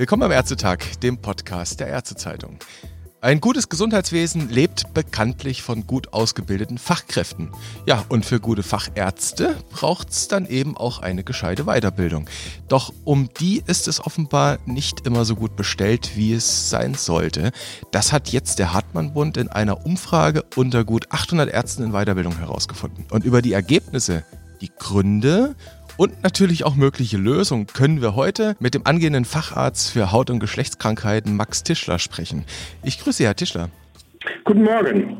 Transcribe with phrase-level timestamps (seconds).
[0.00, 2.58] Willkommen am Ärztetag, dem Podcast der Ärztezeitung.
[3.22, 7.50] Ein gutes Gesundheitswesen lebt bekanntlich von gut ausgebildeten Fachkräften.
[7.84, 12.30] Ja, und für gute Fachärzte braucht es dann eben auch eine gescheite Weiterbildung.
[12.68, 17.52] Doch um die ist es offenbar nicht immer so gut bestellt, wie es sein sollte.
[17.90, 23.04] Das hat jetzt der Hartmann-Bund in einer Umfrage unter gut 800 Ärzten in Weiterbildung herausgefunden.
[23.10, 24.24] Und über die Ergebnisse,
[24.62, 25.56] die Gründe
[26.00, 30.40] und natürlich auch mögliche Lösungen können wir heute mit dem angehenden Facharzt für Haut- und
[30.40, 32.46] Geschlechtskrankheiten Max Tischler sprechen.
[32.82, 33.68] Ich grüße Sie, Herr Tischler.
[34.44, 35.18] Guten Morgen.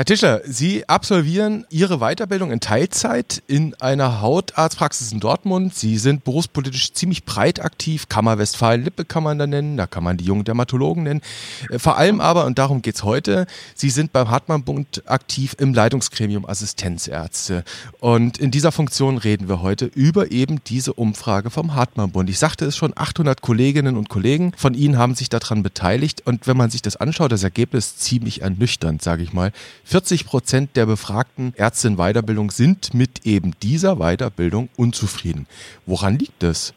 [0.00, 5.74] Herr Tischler, Sie absolvieren Ihre Weiterbildung in Teilzeit in einer Hautarztpraxis in Dortmund.
[5.74, 8.08] Sie sind berufspolitisch ziemlich breit aktiv.
[8.08, 11.20] Kammer Westfalen-Lippe kann man da nennen, da kann man die jungen Dermatologen nennen.
[11.68, 13.44] Äh, vor allem aber, und darum geht es heute,
[13.74, 17.62] Sie sind beim Hartmann-Bund aktiv im Leitungsgremium Assistenzärzte.
[17.98, 22.30] Und in dieser Funktion reden wir heute über eben diese Umfrage vom Hartmann-Bund.
[22.30, 26.22] Ich sagte es schon, 800 Kolleginnen und Kollegen von Ihnen haben sich daran beteiligt.
[26.24, 29.52] Und wenn man sich das anschaut, das Ergebnis ziemlich ernüchternd, sage ich mal.
[29.90, 35.48] 40 Prozent der befragten Ärzte in Weiterbildung sind mit eben dieser Weiterbildung unzufrieden.
[35.84, 36.74] Woran liegt das?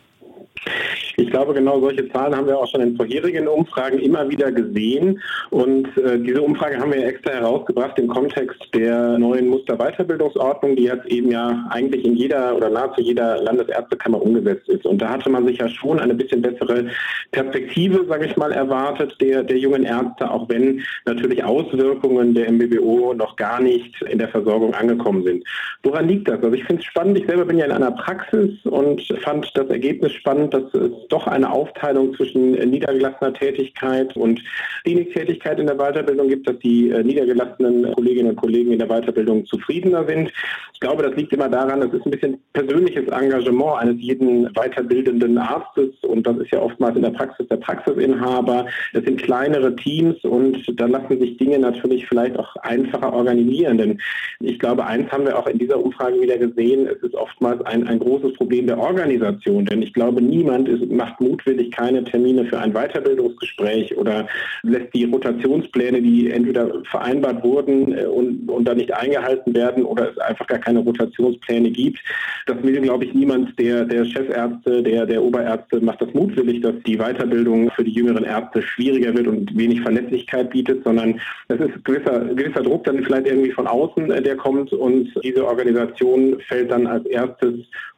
[1.18, 5.22] Ich glaube, genau solche Zahlen haben wir auch schon in vorherigen Umfragen immer wieder gesehen.
[5.52, 11.06] Und äh, diese Umfrage haben wir extra herausgebracht im Kontext der neuen Musterweiterbildungsordnung, die jetzt
[11.08, 14.86] eben ja eigentlich in jeder oder nahezu jeder Landesärztekammer umgesetzt ist.
[14.86, 16.88] Und da hatte man sich ja schon eine bisschen bessere
[17.32, 23.14] Perspektive, sage ich mal, erwartet der, der jungen Ärzte, auch wenn natürlich Auswirkungen der MBBO
[23.14, 25.44] noch gar nicht in der Versorgung angekommen sind.
[25.84, 26.42] Woran liegt das?
[26.42, 27.20] Also ich finde es spannend.
[27.20, 31.28] Ich selber bin ja in einer Praxis und fand das Ergebnis spannend, dass es doch
[31.28, 34.42] eine Aufteilung zwischen äh, niedergelassener Tätigkeit und
[34.84, 39.46] Kliniktätigkeit in der Weiterbildung gibt, dass die äh, niedergelassenen Kolleginnen und Kollegen in der Weiterbildung
[39.46, 40.32] zufriedener sind.
[40.74, 45.38] Ich glaube, das liegt immer daran, das ist ein bisschen persönliches Engagement eines jeden weiterbildenden
[45.38, 48.66] Arztes und das ist ja oftmals in der Praxis der Praxisinhaber.
[48.94, 53.78] Es sind kleinere Teams und da lassen sich Dinge natürlich vielleicht auch einfacher organisieren.
[53.78, 54.00] Denn
[54.40, 57.88] ich glaube, eins haben wir auch in dieser Umfrage wieder gesehen, es ist oftmals ein,
[57.88, 59.66] ein großes Problem der Organisation.
[59.66, 64.28] Denn ich glaube, niemand ist macht mutwillig keine Termine für ein Weiterbildungsgespräch oder
[64.64, 70.12] lässt die Rotationspläne, die entweder vereinbart wurden äh, und, und dann nicht eingehalten werden oder
[70.12, 72.00] es einfach gar keine Rotationspläne gibt.
[72.46, 76.76] Das will, glaube ich, niemand der, der Chefärzte, der, der Oberärzte macht das mutwillig, dass
[76.86, 81.84] die Weiterbildung für die jüngeren Ärzte schwieriger wird und wenig Verlässlichkeit bietet, sondern es ist
[81.86, 86.72] gewisser, gewisser Druck dann vielleicht irgendwie von außen, äh, der kommt und diese Organisation fällt
[86.72, 87.54] dann als erstes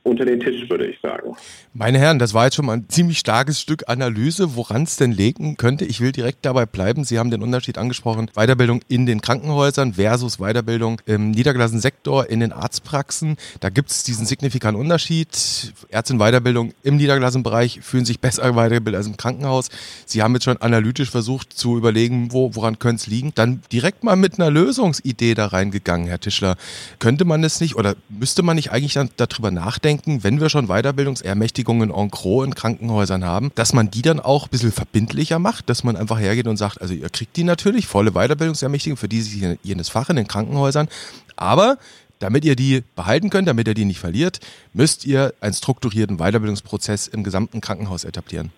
[0.06, 1.36] unter den Tisch, würde ich sagen.
[1.74, 5.12] Meine Herren, das war jetzt schon mal ein ziemlich starkes Stück Analyse, woran es denn
[5.12, 5.84] legen könnte.
[5.84, 7.04] Ich will direkt dabei bleiben.
[7.04, 8.30] Sie haben den Unterschied angesprochen.
[8.36, 13.38] Weiterbildung in den Krankenhäusern versus Weiterbildung im niedergelassenen Sektor in den Arztpraxen.
[13.62, 15.74] Da gibt es diesen signifikanten Unterschied.
[15.90, 19.70] Ärzte in Weiterbildung im niedergelassenen Bereich fühlen sich besser weitergebildet als im Krankenhaus.
[20.06, 23.32] Sie haben jetzt schon analytisch versucht zu überlegen, wo, woran könnte es liegen.
[23.34, 26.58] Dann direkt mal mit einer Lösungsidee da reingegangen, Herr Tischler.
[27.00, 30.50] Könnte man es nicht oder müsste man nicht eigentlich dann darüber nachdenken, denken, wenn wir
[30.50, 35.40] schon Weiterbildungsermächtigungen en gros in Krankenhäusern haben, dass man die dann auch ein bisschen verbindlicher
[35.40, 39.08] macht, dass man einfach hergeht und sagt, also ihr kriegt die natürlich, volle Weiterbildungsermächtigung für
[39.08, 40.88] dieses jenes Fach in den Krankenhäusern,
[41.36, 41.78] aber
[42.20, 44.40] damit ihr die behalten könnt, damit ihr die nicht verliert,
[44.74, 48.52] müsst ihr einen strukturierten Weiterbildungsprozess im gesamten Krankenhaus etablieren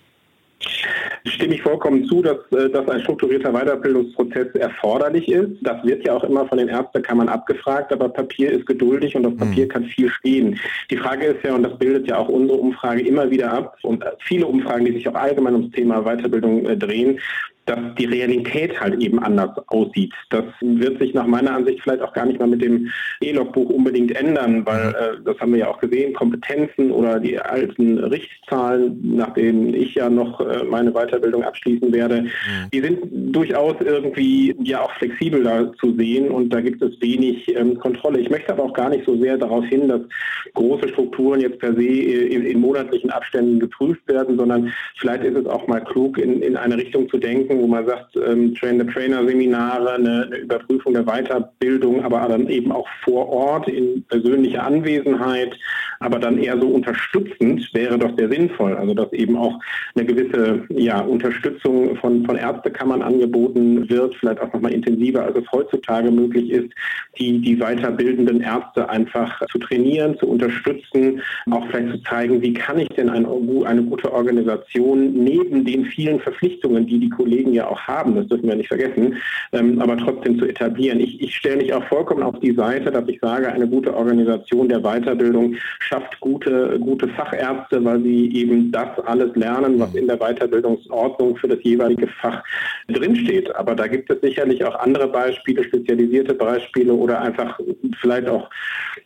[1.25, 5.57] stimme ich vollkommen zu, dass, äh, dass ein strukturierter Weiterbildungsprozess erforderlich ist.
[5.61, 9.33] Das wird ja auch immer von den Ärztekammern abgefragt, aber Papier ist geduldig und auf
[9.33, 9.37] mhm.
[9.37, 10.59] Papier kann viel stehen.
[10.89, 14.03] Die Frage ist ja, und das bildet ja auch unsere Umfrage immer wieder ab und
[14.19, 17.19] viele Umfragen, die sich auch allgemein ums Thema Weiterbildung äh, drehen,
[17.67, 20.13] dass die Realität halt eben anders aussieht.
[20.29, 22.89] Das wird sich nach meiner Ansicht vielleicht auch gar nicht mal mit dem
[23.21, 27.99] E-Logbuch unbedingt ändern, weil äh, das haben wir ja auch gesehen, Kompetenzen oder die alten
[27.99, 32.29] Richtzahlen, nach denen ich ja noch äh, meine Weiterbildung abschließen werde, mhm.
[32.73, 32.99] die sind
[33.35, 38.19] durchaus irgendwie ja auch flexibel da zu sehen und da gibt es wenig ähm, Kontrolle.
[38.19, 40.01] Ich möchte aber auch gar nicht so sehr darauf hin, dass
[40.53, 45.45] große Strukturen jetzt per se in, in monatlichen Abständen geprüft werden, sondern vielleicht ist es
[45.45, 50.25] auch mal klug, in, in eine Richtung zu denken, wo man sagt, ähm, Train-the-Trainer-Seminare, eine,
[50.25, 55.57] eine, Überprüfung der Weiterbildung, aber dann eben auch vor Ort in persönlicher Anwesenheit,
[55.99, 58.75] aber dann eher so unterstützend wäre doch sehr sinnvoll.
[58.75, 59.59] Also dass eben auch
[59.95, 65.51] eine gewisse ja, Unterstützung von, von Ärztekammern angeboten wird, vielleicht auch nochmal intensiver, als es
[65.51, 66.69] heutzutage möglich ist,
[67.17, 72.79] die, die weiterbildenden Ärzte einfach zu trainieren, zu unterstützen, auch vielleicht zu zeigen, wie kann
[72.79, 73.27] ich denn eine,
[73.65, 78.47] eine gute Organisation neben den vielen Verpflichtungen, die die Kollegen ja auch haben, das dürfen
[78.47, 79.15] wir nicht vergessen,
[79.53, 80.99] ähm, aber trotzdem zu etablieren.
[80.99, 84.69] Ich, ich stelle mich auch vollkommen auf die Seite, dass ich sage, eine gute Organisation
[84.69, 90.17] der Weiterbildung schafft gute, gute Fachärzte, weil sie eben das alles lernen, was in der
[90.57, 92.43] Weiterbildungsordnung für das jeweilige Fach
[92.87, 93.53] drinsteht.
[93.55, 97.59] Aber da gibt es sicherlich auch andere Beispiele, spezialisierte Beispiele oder einfach
[98.01, 98.49] vielleicht auch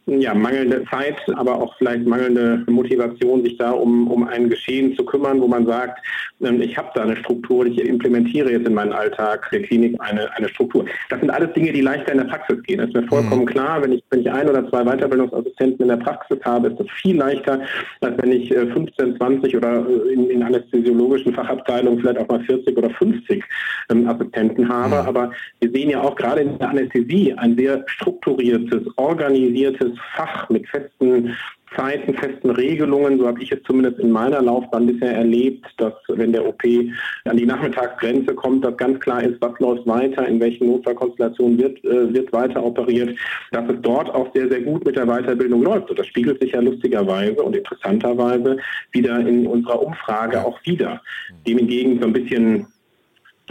[0.07, 5.05] ja, mangelnde Zeit, aber auch vielleicht mangelnde Motivation, sich da um, um ein Geschehen zu
[5.05, 5.99] kümmern, wo man sagt,
[6.41, 10.31] ähm, ich habe da eine Struktur, ich implementiere jetzt in meinen Alltag der Klinik eine,
[10.35, 10.85] eine Struktur.
[11.09, 12.79] Das sind alles Dinge, die leichter in der Praxis gehen.
[12.79, 13.47] Das ist mir vollkommen mhm.
[13.47, 13.81] klar.
[13.81, 17.17] Wenn ich, wenn ich ein oder zwei Weiterbildungsassistenten in der Praxis habe, ist das viel
[17.17, 17.61] leichter,
[18.01, 22.43] als wenn ich 15, äh, 20 oder äh, in, in anästhesiologischen Fachabteilungen vielleicht auch mal
[22.43, 23.43] 40 oder 50
[23.89, 25.01] ähm, Assistenten habe.
[25.01, 25.07] Mhm.
[25.07, 30.67] Aber wir sehen ja auch gerade in der Anästhesie ein sehr strukturiertes, organisiertes Fach mit
[30.67, 31.35] festen
[31.75, 33.19] Zeiten, festen Regelungen.
[33.19, 36.63] So habe ich es zumindest in meiner Laufbahn bisher erlebt, dass wenn der OP
[37.25, 41.83] an die Nachmittagsgrenze kommt, dass ganz klar ist, was läuft weiter, in welchen Notfallkonstellationen wird,
[41.85, 43.17] äh, wird weiter operiert,
[43.51, 45.89] dass es dort auch sehr, sehr gut mit der Weiterbildung läuft.
[45.89, 48.57] Und das spiegelt sich ja lustigerweise und interessanterweise
[48.91, 51.01] wieder in unserer Umfrage auch wieder.
[51.47, 52.67] Dem hingegen so ein bisschen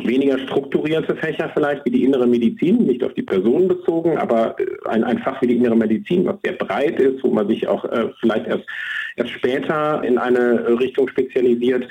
[0.06, 4.66] weniger strukturierte Fächer vielleicht wie die innere Medizin, nicht auf die Person bezogen, aber äh,
[4.88, 7.84] ein, ein Fach wie die innere Medizin, was sehr breit ist, wo man sich auch
[7.84, 8.64] äh, vielleicht erst,
[9.16, 11.86] erst später in eine Richtung spezialisiert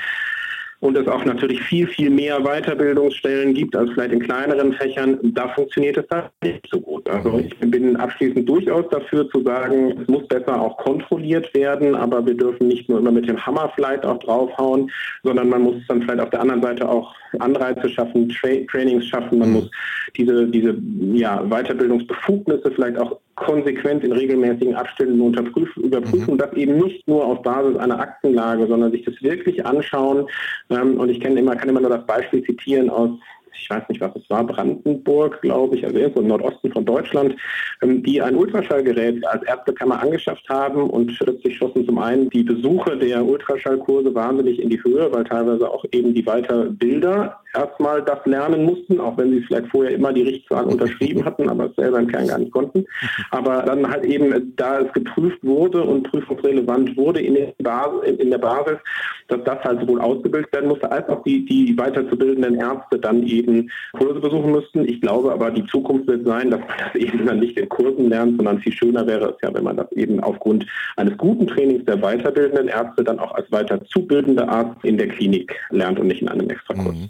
[0.81, 5.49] und es auch natürlich viel, viel mehr Weiterbildungsstellen gibt als vielleicht in kleineren Fächern, da
[5.49, 7.09] funktioniert es dann nicht so gut.
[7.09, 12.25] Also ich bin abschließend durchaus dafür zu sagen, es muss besser auch kontrolliert werden, aber
[12.25, 14.89] wir dürfen nicht nur immer mit dem Hammer vielleicht auch draufhauen,
[15.23, 19.39] sondern man muss dann vielleicht auf der anderen Seite auch Anreize schaffen, Tra Trainings schaffen,
[19.39, 19.55] man mhm.
[19.55, 19.71] muss
[20.17, 20.75] diese, diese
[21.13, 26.37] ja, Weiterbildungsbefugnisse vielleicht auch konsequent in regelmäßigen Abständen unterprüfen, überprüfen, mhm.
[26.37, 30.27] das eben nicht nur auf Basis einer Aktenlage, sondern sich das wirklich anschauen.
[30.69, 33.11] Ähm, und ich kenne immer, kann immer nur das Beispiel zitieren aus
[33.61, 37.35] ich weiß nicht, was es war, Brandenburg, glaube ich, also irgendwo im Nordosten von Deutschland,
[37.81, 42.97] ähm, die ein Ultraschallgerät als Ärztekammer angeschafft haben und plötzlich schossen zum einen die Besuche
[42.97, 48.65] der Ultraschallkurse wahnsinnig in die Höhe, weil teilweise auch eben die Weiterbilder erstmal das lernen
[48.65, 52.07] mussten, auch wenn sie vielleicht vorher immer die Richtzahl unterschrieben hatten, aber es selber im
[52.07, 52.85] Kern gar nicht konnten.
[53.31, 58.29] Aber dann halt eben, da es geprüft wurde und prüfungsrelevant wurde in der Basis, in
[58.29, 58.77] der Basis
[59.29, 63.71] dass das halt sowohl ausgebildet werden musste, als auch die, die weiterzubildenden Ärzte dann eben
[63.93, 64.85] Kurse besuchen müssten.
[64.85, 68.09] Ich glaube aber, die Zukunft wird sein, dass man das eben dann nicht in Kursen
[68.09, 70.65] lernt, sondern viel schöner wäre es ja, wenn man das eben aufgrund
[70.97, 75.99] eines guten Trainings der weiterbildenden Ärzte dann auch als weiterzubildender Arzt in der Klinik lernt
[75.99, 76.95] und nicht in einem Extrakurs.
[76.95, 77.09] Mhm.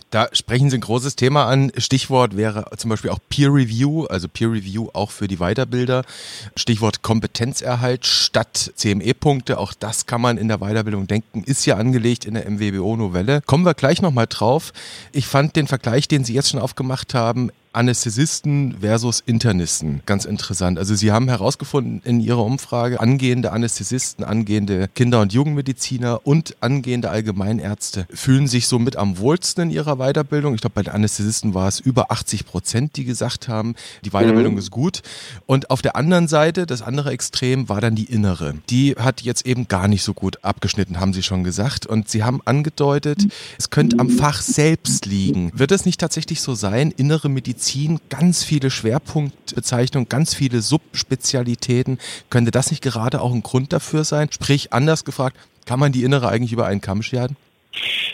[0.11, 1.71] Da sprechen Sie ein großes Thema an.
[1.77, 6.03] Stichwort wäre zum Beispiel auch Peer Review, also Peer Review auch für die Weiterbilder.
[6.57, 9.57] Stichwort Kompetenzerhalt statt CME-Punkte.
[9.57, 13.39] Auch das kann man in der Weiterbildung denken, ist ja angelegt in der MWBO-Novelle.
[13.45, 14.73] Kommen wir gleich nochmal drauf.
[15.13, 20.01] Ich fand den Vergleich, den Sie jetzt schon aufgemacht haben, Anästhesisten versus Internisten.
[20.05, 20.77] Ganz interessant.
[20.77, 27.09] Also Sie haben herausgefunden in Ihrer Umfrage, angehende Anästhesisten, angehende Kinder- und Jugendmediziner und angehende
[27.09, 30.55] Allgemeinärzte fühlen sich somit am wohlsten in ihrer Weiterbildung.
[30.55, 34.53] Ich glaube, bei den Anästhesisten war es über 80 Prozent, die gesagt haben, die Weiterbildung
[34.53, 34.59] mhm.
[34.59, 35.01] ist gut.
[35.45, 38.55] Und auf der anderen Seite, das andere Extrem, war dann die innere.
[38.69, 41.85] Die hat jetzt eben gar nicht so gut abgeschnitten, haben Sie schon gesagt.
[41.85, 43.27] Und Sie haben angedeutet,
[43.57, 45.51] es könnte am Fach selbst liegen.
[45.53, 51.99] Wird es nicht tatsächlich so sein, innere Medizin ganz viele Schwerpunktbezeichnungen, ganz viele Subspezialitäten.
[52.29, 54.29] Könnte das nicht gerade auch ein Grund dafür sein?
[54.31, 57.35] Sprich, anders gefragt, kann man die Innere eigentlich über einen Kamm scheren?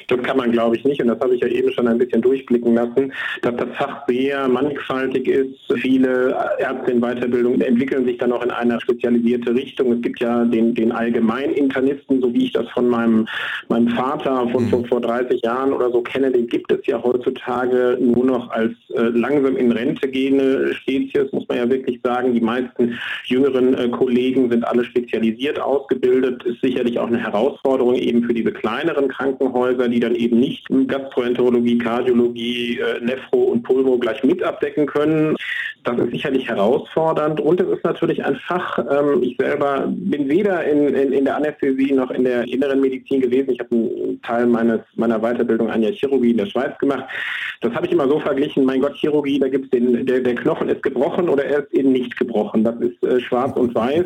[0.07, 1.01] Das kann man, glaube ich, nicht.
[1.01, 3.11] Und das habe ich ja eben schon ein bisschen durchblicken lassen,
[3.41, 5.57] dass das Fach sehr mannigfaltig ist.
[5.81, 9.93] Viele Ärzte in Weiterbildung entwickeln sich dann auch in eine spezialisierte Richtung.
[9.93, 13.27] Es gibt ja den, den Allgemeininternisten, so wie ich das von meinem,
[13.67, 14.85] meinem Vater von, von mhm.
[14.85, 19.01] vor 30 Jahren oder so kenne, den gibt es ja heutzutage nur noch als äh,
[19.01, 22.33] langsam in Rente gehende Spezies, muss man ja wirklich sagen.
[22.33, 26.43] Die meisten jüngeren äh, Kollegen sind alle spezialisiert ausgebildet.
[26.45, 30.67] Ist sicherlich auch eine Herausforderung eben für diese kleineren Krankenhäuser, die die dann eben nicht
[30.87, 35.35] Gastroenterologie, Kardiologie, äh, Nephro und Pulmo gleich mit abdecken können.
[35.83, 38.77] Das ist sicherlich herausfordernd und es ist natürlich ein Fach.
[38.77, 43.21] Ähm, ich selber bin weder in, in, in, der Anästhesie noch in der inneren Medizin
[43.21, 43.51] gewesen.
[43.51, 47.05] Ich habe einen Teil meines, meiner Weiterbildung an der Chirurgie in der Schweiz gemacht.
[47.61, 50.35] Das habe ich immer so verglichen, mein Gott, Chirurgie, da gibt es den, der, der
[50.35, 52.63] Knochen ist gebrochen oder er ist eben nicht gebrochen.
[52.63, 54.05] Das ist äh, schwarz und weiß.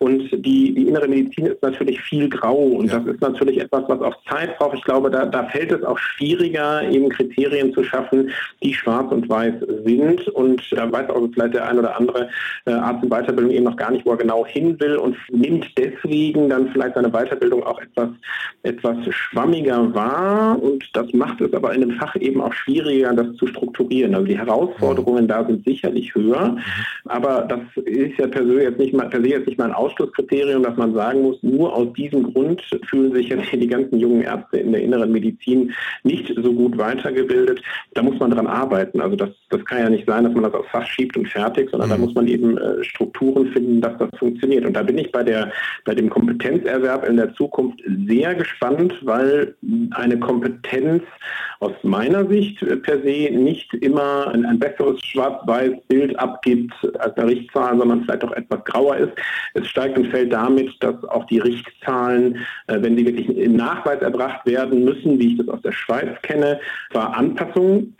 [0.00, 2.56] Und die, die innere Medizin ist natürlich viel grau.
[2.56, 2.98] Und ja.
[2.98, 4.76] das ist natürlich etwas, was auch Zeit braucht.
[4.80, 8.30] Ich glaube, da, da fällt es auch schwieriger, eben Kriterien zu schaffen,
[8.62, 9.52] die schwarz und weiß
[9.84, 10.26] sind.
[10.28, 12.30] Und da weiß auch vielleicht der ein oder andere
[12.64, 15.66] äh, Arzt in Weiterbildung eben noch gar nicht, wo er genau hin will und nimmt
[15.76, 18.08] deswegen dann vielleicht seine Weiterbildung auch etwas,
[18.62, 20.58] etwas schwammiger wahr.
[20.62, 24.14] Und das macht es aber in dem Fach eben auch schwieriger, das zu strukturieren.
[24.14, 26.56] Also die Herausforderungen da sind sicherlich höher,
[27.04, 29.74] aber das ist ja per se jetzt nicht mal, per se jetzt nicht mal ein
[29.74, 33.98] Ausschlusskriterium, dass man sagen muss, nur aus diesem Grund fühlen sich jetzt hier die ganzen
[33.98, 35.72] jungen Ärzte in der inneren Medizin
[36.02, 37.62] nicht so gut weitergebildet.
[37.94, 39.00] Da muss man dran arbeiten.
[39.00, 41.70] Also das, das kann ja nicht sein, dass man das aufs Fach schiebt und fertig,
[41.70, 41.92] sondern mhm.
[41.92, 44.64] da muss man eben äh, Strukturen finden, dass das funktioniert.
[44.64, 45.52] Und da bin ich bei der,
[45.84, 49.54] bei dem Kompetenzerwerb in der Zukunft sehr gespannt, weil
[49.92, 51.02] eine Kompetenz
[51.60, 57.30] aus meiner Sicht per se nicht immer ein, ein besseres schwarz-weiß Bild abgibt als eine
[57.30, 59.12] Richtzahl, sondern vielleicht auch etwas grauer ist.
[59.54, 62.36] Es steigt und fällt damit, dass auch die Richtzahlen,
[62.66, 66.20] äh, wenn sie wirklich im Nachweis erbracht werden müssen, wie ich das aus der Schweiz
[66.22, 67.96] kenne, zwar Anpassungen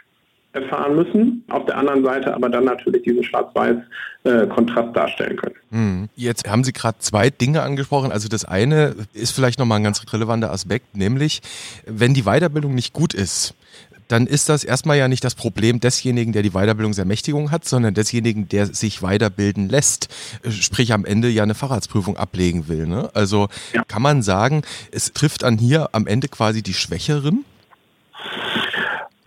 [0.52, 5.54] erfahren müssen, auf der anderen Seite aber dann natürlich diesen Schwarz-Weiß-Kontrast äh, darstellen können.
[5.70, 6.08] Hm.
[6.16, 8.10] Jetzt haben Sie gerade zwei Dinge angesprochen.
[8.10, 11.40] Also das eine ist vielleicht nochmal ein ganz relevanter Aspekt, nämlich
[11.86, 13.54] wenn die Weiterbildung nicht gut ist,
[14.10, 18.48] dann ist das erstmal ja nicht das Problem desjenigen, der die Weiterbildungsermächtigung hat, sondern desjenigen,
[18.48, 20.08] der sich weiterbilden lässt,
[20.48, 22.86] sprich am Ende ja eine Facharztprüfung ablegen will.
[22.86, 23.08] Ne?
[23.14, 23.84] Also ja.
[23.84, 27.44] kann man sagen, es trifft an hier am Ende quasi die Schwächeren?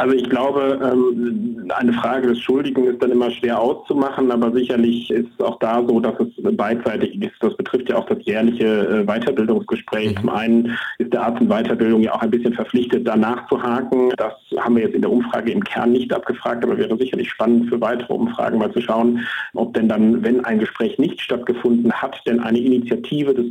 [0.04, 5.10] Also ich glaube, ähm, eine Frage des Schuldigen ist dann immer schwer auszumachen, aber sicherlich
[5.10, 7.36] ist es auch da so, dass es beidseitig ist.
[7.40, 10.12] Das betrifft ja auch das jährliche äh, Weiterbildungsgespräch.
[10.16, 10.20] Mhm.
[10.20, 14.10] Zum einen ist der Arzt in Weiterbildung ja auch ein bisschen verpflichtet, danach zu haken.
[14.18, 17.70] Das haben wir jetzt in der Umfrage im Kern nicht abgefragt, aber wäre sicherlich spannend
[17.70, 22.20] für weitere Umfragen mal zu schauen, ob denn dann, wenn ein Gespräch nicht stattgefunden hat,
[22.28, 23.46] denn eine Initiative des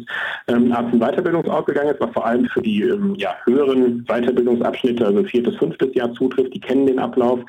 [0.48, 5.06] ähm, Arzt in Weiterbildungsort gegangen ist, was vor allem für die ähm, ja, höheren Weiterbildungsabschnitte,
[5.06, 7.40] also viertes, fünftes Jahr zutrifft betrifft, die kennen den Ablauf.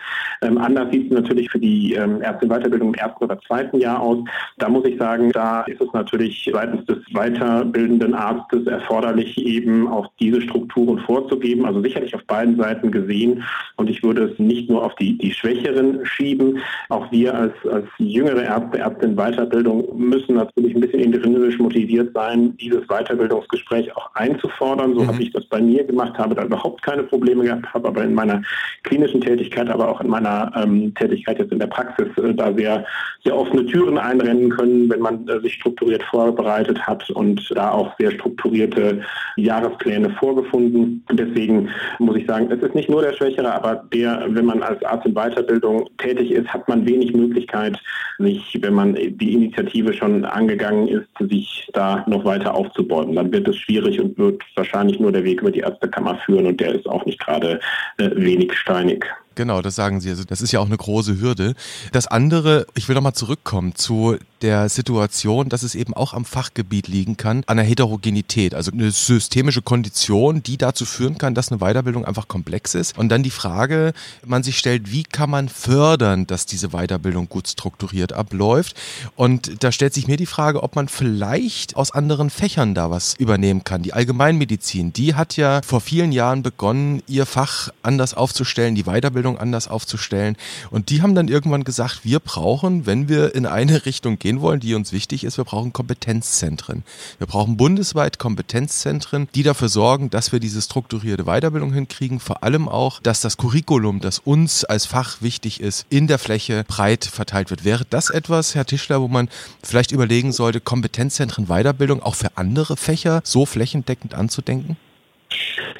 [0.42, 3.80] Ähm, anders sieht es natürlich für die ähm, Ärzte in Weiterbildung im ersten oder zweiten
[3.80, 4.20] Jahr aus.
[4.58, 10.10] Da muss ich sagen, da ist es natürlich seitens des weiterbildenden Arztes erforderlich, eben auch
[10.20, 11.66] diese Strukturen vorzugeben.
[11.66, 13.44] Also sicherlich auf beiden Seiten gesehen.
[13.78, 16.60] Und ich würde es nicht nur auf die, die Schwächeren schieben.
[16.90, 22.14] Auch wir als, als jüngere Ärzte, Ärzte in Weiterbildung müssen natürlich ein bisschen intrinsisch motiviert
[22.14, 24.94] sein, dieses Weiterbildungsgespräch auch einzufordern.
[24.96, 25.08] So mhm.
[25.08, 28.14] habe ich das bei mir gemacht, habe da überhaupt keine Probleme gehabt, habe aber in
[28.14, 28.42] meiner
[28.84, 32.86] klinischen Tätigkeit, aber auch in meiner ähm, Tätigkeit jetzt in der Praxis äh, da sehr,
[33.24, 37.98] sehr offene Türen einrennen können, wenn man äh, sich strukturiert vorbereitet hat und da auch
[37.98, 39.02] sehr strukturierte
[39.38, 41.04] Jahrespläne vorgefunden.
[41.10, 44.62] Und deswegen muss ich sagen, es ist nicht nur der Schwächere, aber der, wenn man
[44.62, 47.80] als Arzt in Weiterbildung tätig ist, hat man wenig Möglichkeit,
[48.20, 53.16] sich, wenn man die Initiative schon angegangen ist, sich da noch weiter aufzubauen.
[53.16, 56.60] Dann wird es schwierig und wird wahrscheinlich nur der Weg über die Ärztekammer führen und
[56.60, 57.60] der ist auch nicht gerade
[57.98, 59.23] äh, wenig čajnik.
[59.36, 60.10] Genau, das sagen Sie.
[60.10, 61.56] Also das ist ja auch eine große Hürde.
[61.92, 66.88] Das andere, ich will nochmal zurückkommen zu der Situation, dass es eben auch am Fachgebiet
[66.88, 71.60] liegen kann, an der Heterogenität, also eine systemische Kondition, die dazu führen kann, dass eine
[71.60, 72.98] Weiterbildung einfach komplex ist.
[72.98, 73.94] Und dann die Frage,
[74.26, 78.76] man sich stellt, wie kann man fördern, dass diese Weiterbildung gut strukturiert abläuft?
[79.16, 83.16] Und da stellt sich mir die Frage, ob man vielleicht aus anderen Fächern da was
[83.16, 83.82] übernehmen kann.
[83.82, 89.23] Die Allgemeinmedizin, die hat ja vor vielen Jahren begonnen, ihr Fach anders aufzustellen, die Weiterbildung
[89.24, 90.36] Ausbildung anders aufzustellen.
[90.70, 94.60] Und die haben dann irgendwann gesagt, wir brauchen, wenn wir in eine Richtung gehen wollen,
[94.60, 96.84] die uns wichtig ist, wir brauchen Kompetenzzentren.
[97.18, 102.20] Wir brauchen bundesweit Kompetenzzentren, die dafür sorgen, dass wir diese strukturierte Weiterbildung hinkriegen.
[102.20, 106.66] Vor allem auch, dass das Curriculum, das uns als Fach wichtig ist, in der Fläche
[106.68, 107.64] breit verteilt wird.
[107.64, 109.30] Wäre das etwas, Herr Tischler, wo man
[109.64, 114.78] vielleicht überlegen sollte, Kompetenzzentren Weiterbildung auch für andere Fächer so flächendeckend anzudenken?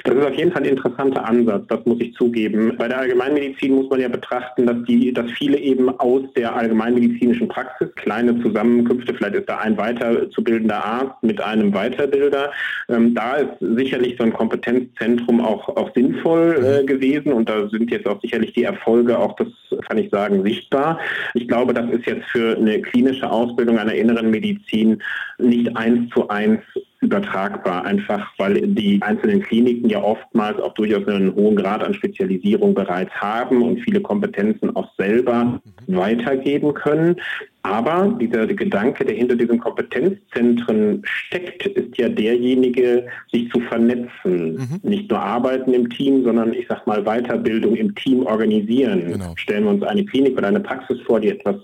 [0.04, 2.76] Das ist auf jeden Fall ein interessanter Ansatz, das muss ich zugeben.
[2.78, 7.48] Bei der Allgemeinmedizin muss man ja betrachten, dass, die, dass viele eben aus der allgemeinmedizinischen
[7.48, 12.52] Praxis, kleine Zusammenkünfte, vielleicht ist da ein weiterzubildender Arzt mit einem Weiterbilder,
[12.90, 17.92] ähm, da ist sicherlich so ein Kompetenzzentrum auch, auch sinnvoll äh, gewesen und da sind
[17.92, 19.48] jetzt auch sicherlich die Erfolge, auch das
[19.88, 21.00] kann ich sagen, sichtbar.
[21.34, 25.02] Ich glaube, das ist jetzt für eine klinische Ausbildung einer inneren Medizin
[25.38, 26.62] nicht eins zu eins
[27.04, 32.74] übertragbar, einfach weil die einzelnen Kliniken ja oftmals auch durchaus einen hohen Grad an Spezialisierung
[32.74, 35.96] bereits haben und viele Kompetenzen auch selber mhm.
[35.96, 37.18] weitergeben können.
[37.66, 44.56] Aber dieser Gedanke, der hinter diesen Kompetenzzentren steckt, ist ja derjenige, sich zu vernetzen.
[44.56, 44.80] Mhm.
[44.84, 49.14] Nicht nur arbeiten im Team, sondern ich sag mal Weiterbildung im Team organisieren.
[49.14, 49.34] Genau.
[49.38, 51.56] Stellen wir uns eine Klinik oder eine Praxis vor, die etwas,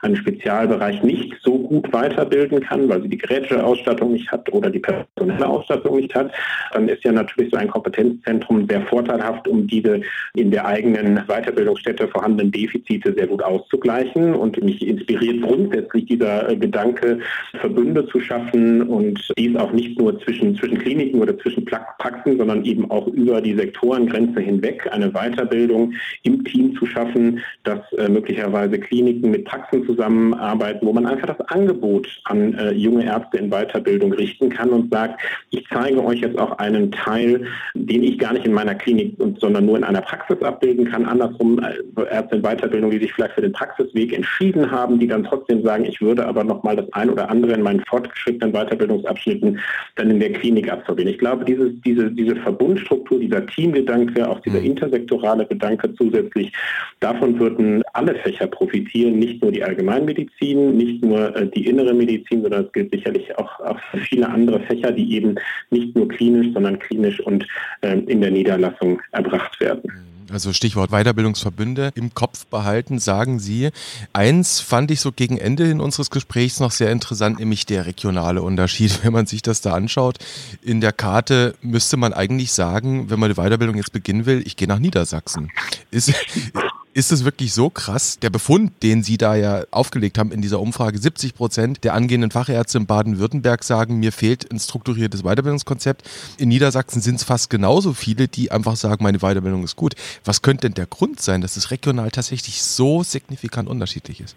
[0.00, 4.70] einen Spezialbereich nicht so gut weiterbilden kann, weil sie die gerätische Ausstattung nicht hat oder
[4.70, 6.32] die personelle Ausstattung nicht hat,
[6.72, 10.00] dann ist ja natürlich so ein Kompetenzzentrum sehr vorteilhaft, um diese
[10.34, 16.56] in der eigenen Weiterbildungsstätte vorhandenen Defizite sehr gut auszugleichen und mich inspiriert grundsätzlich dieser äh,
[16.56, 17.18] Gedanke,
[17.60, 22.64] Verbünde zu schaffen und dies auch nicht nur zwischen, zwischen Kliniken oder zwischen Praxen, sondern
[22.64, 28.78] eben auch über die Sektorengrenze hinweg eine Weiterbildung im Team zu schaffen, dass äh, möglicherweise
[28.78, 34.12] Kliniken mit Praxen zusammenarbeiten, wo man einfach das Angebot an äh, junge Ärzte in Weiterbildung
[34.12, 35.20] richten kann und sagt,
[35.50, 39.66] ich zeige euch jetzt auch einen Teil, den ich gar nicht in meiner Klinik, sondern
[39.66, 41.04] nur in einer Praxis abbilden kann.
[41.04, 41.60] Andersrum
[42.10, 45.84] Ärzte in Weiterbildung, die sich vielleicht für den Praxisweg entschieden haben, die dann trotzdem sagen,
[45.84, 49.58] ich würde aber noch mal das ein oder andere in meinen fortgeschrittenen Weiterbildungsabschnitten
[49.96, 51.08] dann in der Klinik absolvieren.
[51.08, 54.66] Ich glaube, dieses, diese, diese Verbundstruktur, dieser Teamgedanke, auch dieser mhm.
[54.66, 56.52] intersektorale Gedanke zusätzlich,
[57.00, 62.42] davon würden alle Fächer profitieren, nicht nur die Allgemeinmedizin, nicht nur äh, die innere Medizin,
[62.42, 65.36] sondern es gilt sicherlich auch, auch für viele andere Fächer, die eben
[65.70, 67.46] nicht nur klinisch, sondern klinisch und
[67.80, 70.11] äh, in der Niederlassung erbracht werden.
[70.32, 73.70] Also Stichwort Weiterbildungsverbünde, im Kopf behalten, sagen Sie.
[74.14, 78.40] Eins fand ich so gegen Ende in unseres Gesprächs noch sehr interessant, nämlich der regionale
[78.40, 79.00] Unterschied.
[79.04, 80.18] Wenn man sich das da anschaut,
[80.62, 84.56] in der Karte müsste man eigentlich sagen, wenn man die Weiterbildung jetzt beginnen will, ich
[84.56, 85.50] gehe nach Niedersachsen.
[85.90, 86.14] Ist,
[86.94, 88.18] ist es wirklich so krass?
[88.18, 92.30] Der Befund, den Sie da ja aufgelegt haben in dieser Umfrage, 70 Prozent der angehenden
[92.30, 96.08] Fachärzte in Baden-Württemberg sagen, mir fehlt ein strukturiertes Weiterbildungskonzept.
[96.38, 99.94] In Niedersachsen sind es fast genauso viele, die einfach sagen, meine Weiterbildung ist gut.
[100.24, 104.36] Was könnte denn der Grund sein, dass es regional tatsächlich so signifikant unterschiedlich ist?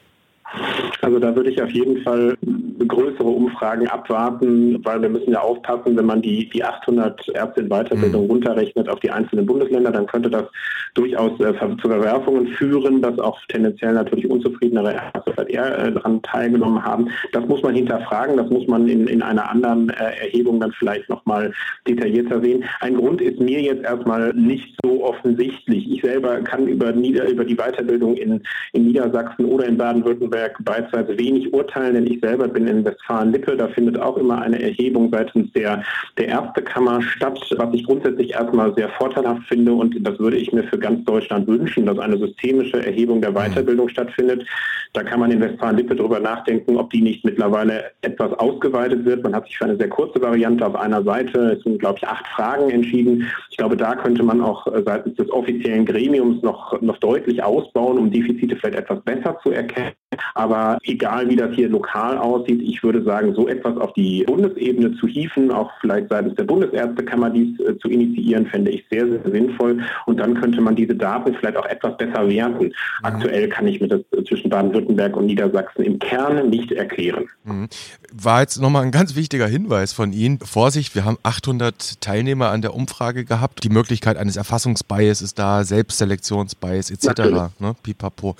[1.02, 2.38] Also da würde ich auf jeden Fall
[2.78, 7.70] größere Umfragen abwarten, weil wir müssen ja aufpassen, wenn man die, die 800 Ärzte in
[7.70, 8.32] Weiterbildung mhm.
[8.32, 10.46] runterrechnet auf die einzelnen Bundesländer, dann könnte das
[10.94, 16.22] durchaus äh, zu Verwerfungen führen, dass auch tendenziell natürlich unzufriedenere Ärzte vielleicht eher äh, daran
[16.22, 17.10] teilgenommen haben.
[17.32, 21.10] Das muss man hinterfragen, das muss man in, in einer anderen äh, Erhebung dann vielleicht
[21.10, 21.54] nochmal
[21.88, 22.64] detaillierter sehen.
[22.80, 25.90] Ein Grund ist mir jetzt erstmal nicht offensichtlich.
[25.90, 28.42] Ich selber kann über, Nieder über die Weiterbildung in,
[28.74, 33.56] in Niedersachsen oder in Baden-Württemberg beispielsweise wenig urteilen, denn ich selber bin in Westfalen-Lippe.
[33.56, 35.84] Da findet auch immer eine Erhebung seitens der,
[36.18, 40.64] der Ärztekammer statt, was ich grundsätzlich erstmal sehr vorteilhaft finde und das würde ich mir
[40.64, 44.46] für ganz Deutschland wünschen, dass eine systemische Erhebung der Weiterbildung stattfindet.
[44.94, 49.24] Da kann man in Westfalen-Lippe darüber nachdenken, ob die nicht mittlerweile etwas ausgeweitet wird.
[49.24, 52.08] Man hat sich für eine sehr kurze Variante auf einer Seite, es sind glaube ich
[52.08, 53.30] acht Fragen entschieden.
[53.50, 58.12] Ich glaube, da könnte man auch seitens des offiziellen Gremiums noch, noch deutlich ausbauen, um
[58.12, 59.94] Defizite vielleicht etwas besser zu erkennen.
[60.34, 64.96] Aber egal wie das hier lokal aussieht, ich würde sagen, so etwas auf die Bundesebene
[64.98, 69.22] zu hieven, auch vielleicht seitens der Bundesärztekammer dies äh, zu initiieren, fände ich sehr, sehr
[69.30, 69.84] sinnvoll.
[70.06, 72.66] Und dann könnte man diese Daten vielleicht auch etwas besser werten.
[72.66, 72.72] Mhm.
[73.04, 77.26] Aktuell kann ich mir das zwischen Baden-Württemberg und Niedersachsen im Kern nicht erklären.
[77.44, 77.68] Mhm.
[78.12, 80.40] War jetzt nochmal ein ganz wichtiger Hinweis von Ihnen.
[80.40, 83.64] Vorsicht, wir haben 800 Teilnehmer an der Umfrage gehabt.
[83.64, 84.38] Die Möglichkeit eines
[84.88, 87.52] Erfassungsbias ist da, Selbstselektionsbias etc.
[87.60, 87.76] Ne?
[87.82, 88.36] Pipapo.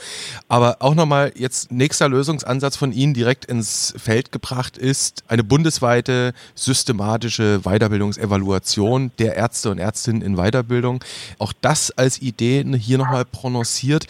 [0.48, 6.34] Aber auch nochmal jetzt nächster Lösungsansatz von Ihnen direkt ins Feld gebracht ist eine bundesweite
[6.54, 11.04] systematische Weiterbildungsevaluation der Ärzte und Ärztinnen in Weiterbildung.
[11.40, 14.06] Auch das als Idee hier nochmal prononciert.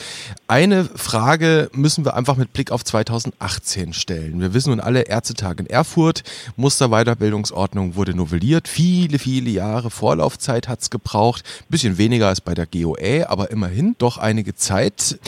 [0.47, 4.41] Eine Frage müssen wir einfach mit Blick auf 2018 stellen.
[4.41, 6.23] Wir wissen nun alle, Ärztetag in Erfurt,
[6.55, 8.67] Musterweiterbildungsordnung wurde novelliert.
[8.67, 11.43] Viele, viele Jahre Vorlaufzeit hat es gebraucht.
[11.69, 15.19] Bisschen weniger als bei der GOE, aber immerhin doch einige Zeit.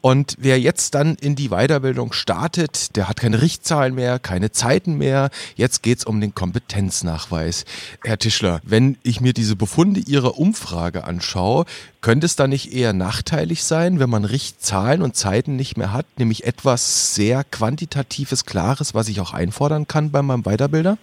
[0.00, 4.98] Und wer jetzt dann in die Weiterbildung startet, der hat keine Richtzahlen mehr, keine Zeiten
[4.98, 5.30] mehr.
[5.56, 7.64] Jetzt geht es um den Kompetenznachweis.
[8.04, 11.64] Herr Tischler, wenn ich mir diese Befunde Ihrer Umfrage anschaue,
[12.00, 16.06] könnte es da nicht eher nachteilig sein, wenn man Richtzahlen und Zeiten nicht mehr hat,
[16.18, 20.98] nämlich etwas sehr quantitatives, Klares, was ich auch einfordern kann bei meinem Weiterbilder?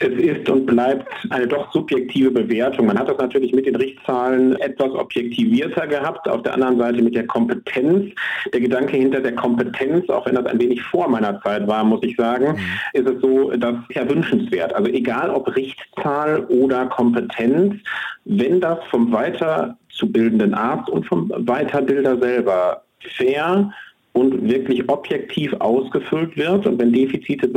[0.00, 2.86] Es ist und bleibt eine doch subjektive Bewertung.
[2.86, 6.28] Man hat das natürlich mit den Richtzahlen etwas objektivierter gehabt.
[6.28, 8.12] Auf der anderen Seite mit der Kompetenz.
[8.52, 12.02] Der Gedanke hinter der Kompetenz, auch wenn das ein wenig vor meiner Zeit war, muss
[12.02, 13.00] ich sagen, mhm.
[13.00, 14.74] ist es so, dass ja wünschenswert.
[14.74, 17.76] Also egal ob Richtzahl oder Kompetenz,
[18.24, 22.82] wenn das vom weiterzubildenden Arzt und vom Weiterbilder selber
[23.16, 23.72] fair
[24.12, 27.48] und wirklich objektiv ausgefüllt wird und wenn Defizite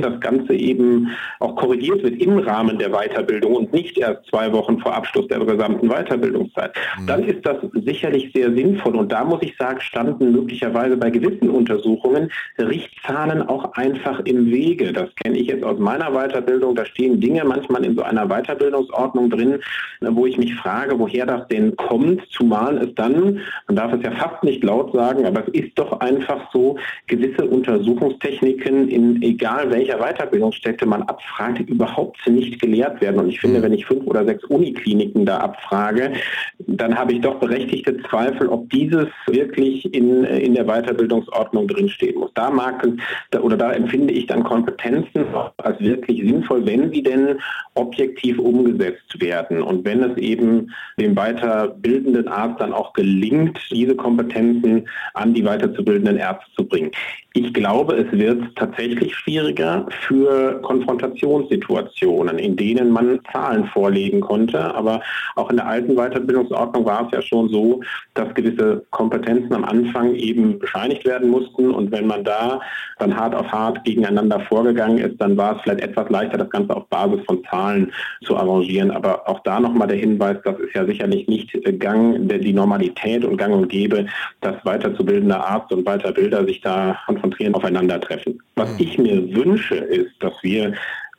[0.00, 4.78] das Ganze eben auch korrigiert wird im Rahmen der Weiterbildung und nicht erst zwei Wochen
[4.78, 7.06] vor Abschluss der gesamten Weiterbildungszeit, mhm.
[7.06, 8.96] dann ist das sicherlich sehr sinnvoll.
[8.96, 14.92] Und da muss ich sagen, standen möglicherweise bei gewissen Untersuchungen Richtzahlen auch einfach im Wege.
[14.92, 16.74] Das kenne ich jetzt aus meiner Weiterbildung.
[16.74, 19.58] Da stehen Dinge manchmal in so einer Weiterbildungsordnung drin,
[20.00, 24.12] wo ich mich frage, woher das denn kommt, zumal es dann, man darf es ja
[24.12, 26.76] fast nicht laut sagen, aber es ist doch einfach so,
[27.06, 33.20] gewisse Untersuchungstechniken in egal welcher Weiterbildungsstätte man abfragt, überhaupt nicht gelehrt werden.
[33.20, 33.62] Und ich finde, mhm.
[33.64, 36.12] wenn ich fünf oder sechs Unikliniken da abfrage,
[36.58, 42.30] dann habe ich doch berechtigte Zweifel, ob dieses wirklich in, in der Weiterbildungsordnung drinstehen muss.
[42.34, 42.86] Da mag
[43.40, 45.24] oder da empfinde ich dann Kompetenzen
[45.58, 47.38] als wirklich sinnvoll, wenn sie denn
[47.74, 54.88] objektiv umgesetzt werden und wenn es eben dem weiterbildenden Arzt dann auch gelingt, diese Kompetenzen
[55.14, 56.90] an die weiterzubildenden Ärzte zu bringen.
[57.32, 64.74] Ich glaube, es wird tatsächlich schwieriger für Konfrontationssituationen, in denen man Zahlen vorlegen konnte.
[64.74, 65.00] Aber
[65.36, 67.82] auch in der alten Weiterbildungsordnung war es ja schon so,
[68.14, 71.70] dass gewisse Kompetenzen am Anfang eben bescheinigt werden mussten.
[71.70, 72.60] Und wenn man da
[72.98, 76.76] dann hart auf hart gegeneinander vorgegangen ist, dann war es vielleicht etwas leichter, das Ganze
[76.76, 77.92] auf Basis von Zahlen
[78.24, 78.90] zu arrangieren.
[78.90, 83.36] Aber auch da nochmal der Hinweis, das ist ja sicherlich nicht Gang, die Normalität und
[83.36, 84.06] Gang und Gäbe,
[84.40, 88.40] dass weiterzubildende Arzt und Weiterbilder sich da konzentrieren, aufeinandertreffen.
[88.56, 88.76] Was mhm.
[88.78, 90.74] ich mir wünsche, ist, dass wir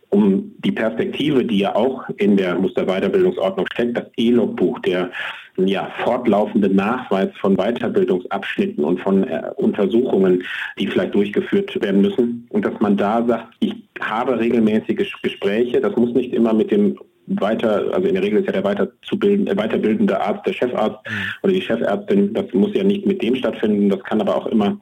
[0.09, 5.09] um die Perspektive, die ja auch in der Musterweiterbildungsordnung steckt, das E-Logbuch, der
[5.57, 10.43] ja, fortlaufende Nachweis von Weiterbildungsabschnitten und von äh, Untersuchungen,
[10.79, 12.47] die vielleicht durchgeführt werden müssen.
[12.49, 16.97] Und dass man da sagt, ich habe regelmäßige Gespräche, das muss nicht immer mit dem
[17.27, 21.13] weiter, also in der Regel ist ja der weiterzubilden, äh, weiterbildende Arzt der Chefarzt mhm.
[21.43, 24.79] oder die Chefärztin, das muss ja nicht mit dem stattfinden, das kann aber auch immer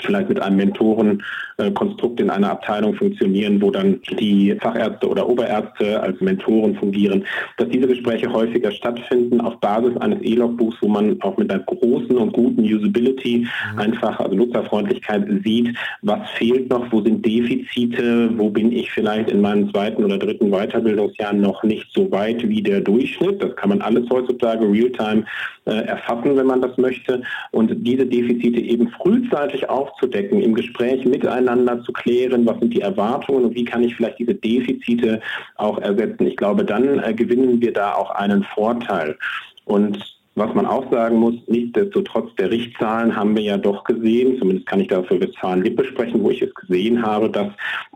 [0.00, 6.20] vielleicht mit einem Mentorenkonstrukt in einer Abteilung funktionieren, wo dann die Fachärzte oder Oberärzte als
[6.20, 7.24] Mentoren fungieren,
[7.58, 12.16] dass diese Gespräche häufiger stattfinden auf Basis eines E-Logbuchs, wo man auch mit einer großen
[12.16, 13.78] und guten Usability mhm.
[13.78, 19.40] einfach, also Nutzerfreundlichkeit sieht, was fehlt noch, wo sind Defizite, wo bin ich vielleicht in
[19.40, 23.42] meinem zweiten oder dritten Weiterbildungsjahr noch nicht so weit wie der Durchschnitt.
[23.42, 25.24] Das kann man alles heutzutage real-time
[25.70, 27.22] erfassen, wenn man das möchte.
[27.50, 33.44] Und diese Defizite eben frühzeitig aufzudecken, im Gespräch miteinander zu klären, was sind die Erwartungen
[33.44, 35.20] und wie kann ich vielleicht diese Defizite
[35.56, 36.26] auch ersetzen.
[36.26, 39.16] Ich glaube, dann äh, gewinnen wir da auch einen Vorteil.
[39.64, 44.66] Und was man auch sagen muss, nichtsdestotrotz der Richtzahlen haben wir ja doch gesehen, zumindest
[44.66, 47.48] kann ich da für Westfalen-Lippe sprechen, wo ich es gesehen habe, dass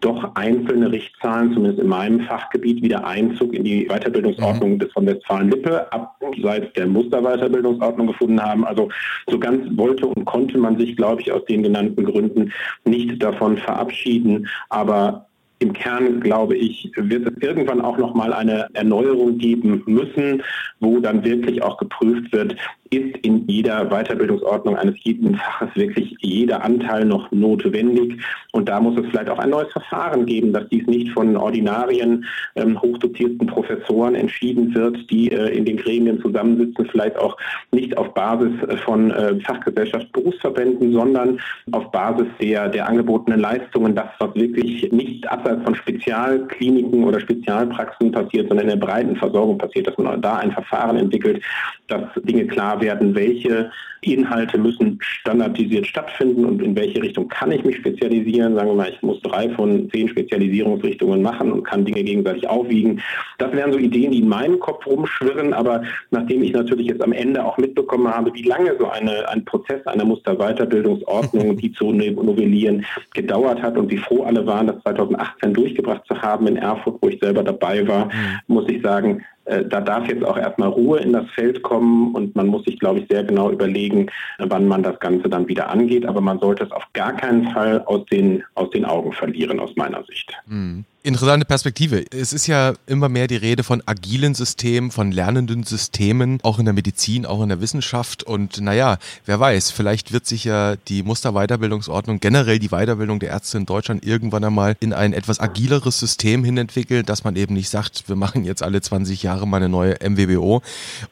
[0.02, 4.78] doch einzelne Richtzahlen, zumindest in meinem Fachgebiet, wieder Einzug in die Weiterbildungsordnung mhm.
[4.80, 8.66] des von Westfalen-Lippe abseits der Musterweiterbildungsordnung gefunden haben.
[8.66, 8.90] Also
[9.28, 12.52] so ganz wollte und konnte man sich, glaube ich, aus den genannten Gründen
[12.84, 14.46] nicht davon verabschieden.
[14.68, 15.26] Aber
[15.58, 20.42] im Kern, glaube ich, wird es irgendwann auch noch mal eine Erneuerung geben müssen,
[20.80, 22.56] wo dann wirklich auch geprüft wird,
[22.90, 28.20] ist in jeder Weiterbildungsordnung eines jeden Faches wirklich jeder Anteil noch notwendig.
[28.52, 32.24] Und da muss es vielleicht auch ein neues Verfahren geben, dass dies nicht von ordinarien,
[32.54, 37.36] ähm, hochdotierten Professoren entschieden wird, die äh, in den Gremien zusammensitzen, vielleicht auch
[37.72, 38.52] nicht auf Basis
[38.84, 41.40] von äh, Fachgesellschaft, Berufsverbänden, sondern
[41.72, 48.12] auf Basis der, der angebotenen Leistungen, das, was wirklich nicht abseits von Spezialkliniken oder Spezialpraxen
[48.12, 51.42] passiert, sondern in der breiten Versorgung passiert, dass man da ein Verfahren entwickelt,
[51.88, 57.64] dass Dinge klar werden, welche Inhalte müssen standardisiert stattfinden und in welche Richtung kann ich
[57.64, 58.54] mich spezialisieren.
[58.54, 63.00] Sagen wir mal, ich muss drei von zehn Spezialisierungsrichtungen machen und kann Dinge gegenseitig aufwiegen.
[63.38, 67.12] Das wären so Ideen, die in meinem Kopf rumschwirren, aber nachdem ich natürlich jetzt am
[67.12, 72.84] Ende auch mitbekommen habe, wie lange so eine, ein Prozess einer Musterweiterbildungsordnung, die zu novellieren,
[73.14, 77.08] gedauert hat und wie froh alle waren, das 2018 durchgebracht zu haben in Erfurt, wo
[77.08, 78.10] ich selber dabei war, mhm.
[78.46, 82.48] muss ich sagen, da darf jetzt auch erstmal Ruhe in das Feld kommen und man
[82.48, 86.04] muss sich, glaube ich, sehr genau überlegen, wann man das Ganze dann wieder angeht.
[86.04, 89.74] Aber man sollte es auf gar keinen Fall aus den, aus den Augen verlieren, aus
[89.76, 90.32] meiner Sicht.
[90.46, 90.84] Mhm.
[91.06, 92.04] Interessante Perspektive.
[92.10, 96.64] Es ist ja immer mehr die Rede von agilen Systemen, von lernenden Systemen, auch in
[96.64, 98.24] der Medizin, auch in der Wissenschaft.
[98.24, 103.56] Und naja, wer weiß, vielleicht wird sich ja die Musterweiterbildungsordnung, generell die Weiterbildung der Ärzte
[103.56, 107.68] in Deutschland irgendwann einmal in ein etwas agileres System hin entwickeln, dass man eben nicht
[107.68, 110.60] sagt, wir machen jetzt alle 20 Jahre mal eine neue MWBO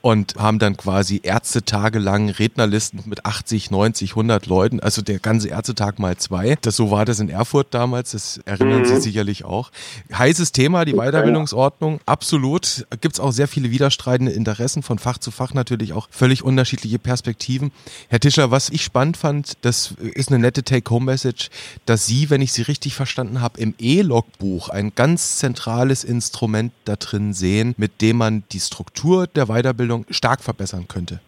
[0.00, 5.50] und haben dann quasi Ärztetage lang Rednerlisten mit 80, 90, 100 Leuten, also der ganze
[5.50, 6.56] Ärztetag mal zwei.
[6.62, 8.86] Das, so war das in Erfurt damals, das erinnern mhm.
[8.86, 9.70] Sie sicherlich auch.
[10.12, 12.86] Heißes Thema, die Weiterbildungsordnung, absolut.
[13.00, 16.98] Gibt es auch sehr viele widerstreitende Interessen, von Fach zu Fach natürlich auch völlig unterschiedliche
[16.98, 17.72] Perspektiven.
[18.08, 21.50] Herr Tischler, was ich spannend fand, das ist eine nette Take-Home-Message,
[21.86, 26.96] dass Sie, wenn ich Sie richtig verstanden habe, im E-Logbuch ein ganz zentrales Instrument da
[26.96, 31.20] drin sehen, mit dem man die Struktur der Weiterbildung stark verbessern könnte.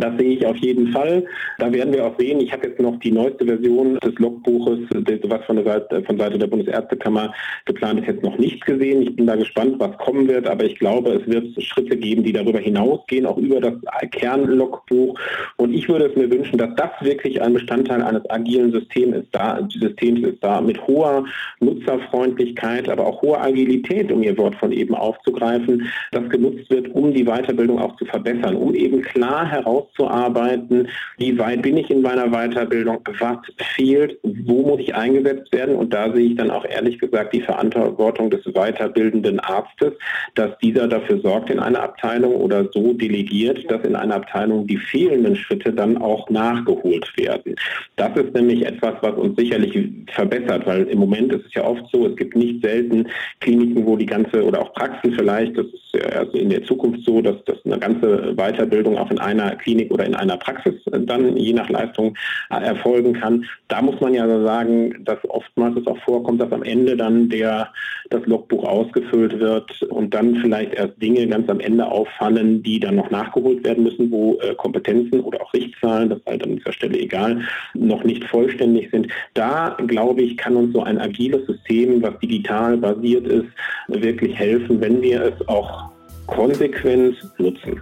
[0.00, 1.24] Das sehe ich auf jeden Fall.
[1.58, 5.44] Da werden wir auch sehen, ich habe jetzt noch die neueste Version des Logbuches, was
[5.44, 9.02] von der Seite, von Seite der Bundesärztekammer geplant ist, jetzt noch nicht gesehen.
[9.02, 12.32] Ich bin da gespannt, was kommen wird, aber ich glaube, es wird Schritte geben, die
[12.32, 13.74] darüber hinausgehen, auch über das
[14.12, 15.18] Kernlogbuch.
[15.56, 19.28] Und ich würde es mir wünschen, dass das wirklich ein Bestandteil eines agilen Systems ist,
[19.32, 21.24] da, Systems ist da mit hoher
[21.60, 27.12] Nutzerfreundlichkeit, aber auch hoher Agilität, um Ihr Wort von eben aufzugreifen, das genutzt wird, um
[27.12, 32.02] die Weiterbildung auch zu verbessern, um eben klar heraus auszuarbeiten, wie weit bin ich in
[32.02, 33.38] meiner Weiterbildung, was
[33.74, 35.76] fehlt, wo muss ich eingesetzt werden.
[35.76, 39.92] Und da sehe ich dann auch ehrlich gesagt die Verantwortung des weiterbildenden Arztes,
[40.34, 44.76] dass dieser dafür sorgt in einer Abteilung oder so delegiert, dass in einer Abteilung die
[44.76, 47.54] fehlenden Schritte dann auch nachgeholt werden.
[47.96, 51.84] Das ist nämlich etwas, was uns sicherlich verbessert, weil im Moment ist es ja oft
[51.92, 53.06] so, es gibt nicht selten
[53.40, 57.04] Kliniken, wo die ganze oder auch Praxen vielleicht, das ist ja also in der Zukunft
[57.04, 61.36] so, dass, dass eine ganze Weiterbildung auch in einer Klinik oder in einer Praxis dann
[61.36, 62.16] je nach Leistung
[62.50, 63.44] äh, erfolgen kann.
[63.68, 67.72] Da muss man ja sagen, dass oftmals es auch vorkommt, dass am Ende dann der,
[68.10, 72.96] das Logbuch ausgefüllt wird und dann vielleicht erst Dinge ganz am Ende auffallen, die dann
[72.96, 76.72] noch nachgeholt werden müssen, wo äh, Kompetenzen oder auch Richtzahlen, das ist halt an dieser
[76.72, 77.42] Stelle egal,
[77.74, 79.08] noch nicht vollständig sind.
[79.34, 83.46] Da, glaube ich, kann uns so ein agiles System, was digital basiert ist,
[83.88, 85.90] wirklich helfen, wenn wir es auch
[86.26, 87.80] konsequent nutzen.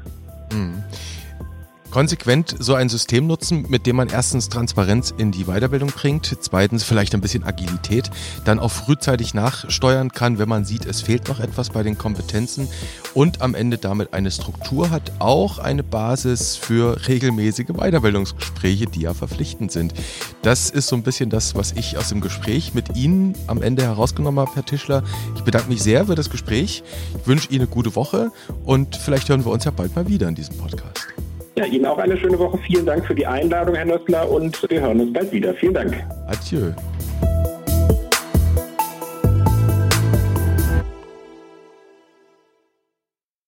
[1.95, 6.83] Konsequent so ein System nutzen, mit dem man erstens Transparenz in die Weiterbildung bringt, zweitens
[6.83, 8.11] vielleicht ein bisschen Agilität,
[8.45, 12.67] dann auch frühzeitig nachsteuern kann, wenn man sieht, es fehlt noch etwas bei den Kompetenzen
[13.15, 19.15] und am Ende damit eine Struktur hat, auch eine Basis für regelmäßige Weiterbildungsgespräche, die ja
[19.15, 19.95] verpflichtend sind.
[20.43, 23.85] Das ist so ein bisschen das, was ich aus dem Gespräch mit Ihnen am Ende
[23.85, 25.05] herausgenommen habe, Herr Tischler.
[25.37, 26.83] Ich bedanke mich sehr für das Gespräch.
[27.21, 28.33] Ich wünsche Ihnen eine gute Woche
[28.65, 31.14] und vielleicht hören wir uns ja bald mal wieder in diesem Podcast.
[31.57, 32.59] Ja, Ihnen auch eine schöne Woche.
[32.59, 35.55] Vielen Dank für die Einladung, Herr Nössler, und wir hören uns bald wieder.
[35.55, 36.05] Vielen Dank.
[36.27, 36.73] Adieu.